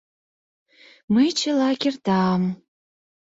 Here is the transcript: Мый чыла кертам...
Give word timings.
Мый 1.13 1.29
чыла 1.39 1.69
кертам... 1.81 2.41